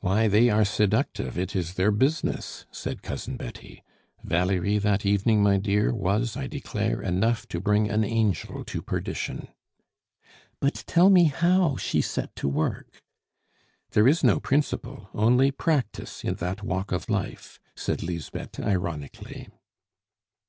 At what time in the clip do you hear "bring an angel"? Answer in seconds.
7.60-8.64